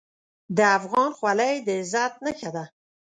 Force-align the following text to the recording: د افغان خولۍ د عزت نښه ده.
د 0.57 0.59
افغان 0.77 1.09
خولۍ 1.17 1.55
د 1.65 1.67
عزت 1.79 2.13
نښه 2.25 2.49
ده. 2.55 2.63